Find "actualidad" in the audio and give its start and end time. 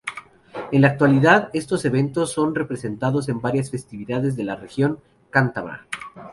0.87-1.51